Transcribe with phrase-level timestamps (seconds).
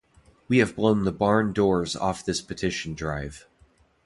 [0.47, 3.45] We have blown the barn doors off this petition drive.